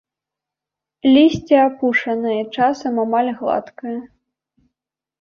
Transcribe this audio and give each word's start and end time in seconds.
Лісце 1.17 1.55
апушанае, 1.67 2.41
часам 2.57 2.93
амаль 3.07 3.33
гладкае. 3.43 3.99